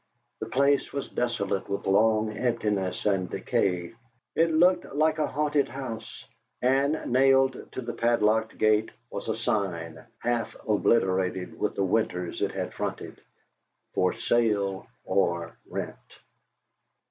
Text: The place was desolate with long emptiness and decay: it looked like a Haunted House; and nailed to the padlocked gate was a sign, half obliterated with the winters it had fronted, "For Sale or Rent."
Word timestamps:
The 0.39 0.47
place 0.47 0.91
was 0.91 1.09
desolate 1.09 1.69
with 1.69 1.85
long 1.85 2.35
emptiness 2.35 3.05
and 3.05 3.29
decay: 3.29 3.93
it 4.33 4.49
looked 4.51 4.95
like 4.95 5.19
a 5.19 5.27
Haunted 5.27 5.67
House; 5.69 6.25
and 6.59 6.99
nailed 7.11 7.71
to 7.73 7.81
the 7.81 7.93
padlocked 7.93 8.57
gate 8.57 8.89
was 9.11 9.27
a 9.29 9.37
sign, 9.37 10.03
half 10.17 10.55
obliterated 10.67 11.59
with 11.59 11.75
the 11.75 11.83
winters 11.83 12.41
it 12.41 12.51
had 12.53 12.73
fronted, 12.73 13.21
"For 13.93 14.11
Sale 14.13 14.87
or 15.05 15.55
Rent." 15.69 16.19